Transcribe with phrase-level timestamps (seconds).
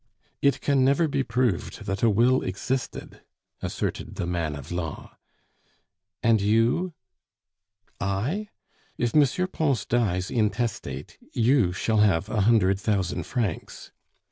[0.41, 3.21] "It can never be proved that a will existed,"
[3.61, 5.15] asserted the man of law.
[6.23, 6.95] "And you?"
[7.99, 8.47] "I?...
[8.97, 9.47] If M.
[9.49, 13.91] Pons dies intestate, you shall have a hundred thousand francs."